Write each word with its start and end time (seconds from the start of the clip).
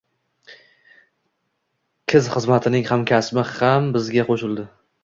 kz 2.13 2.31
xizmatining 2.37 2.89
hamkasbi 2.95 3.47
ham 3.63 3.97
bizga 4.01 4.31
qo'shildi 4.33 4.71